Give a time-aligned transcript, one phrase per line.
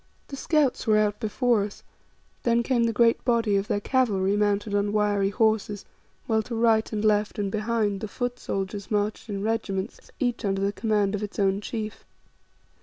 [0.29, 1.83] The scouts were out before us,
[2.41, 5.85] then came the great body of their cavalry mounted on wiry horses,
[6.25, 10.63] while to right and left and behind, the foot soldiers marched in regiments, each under
[10.63, 12.03] the command of its own chief.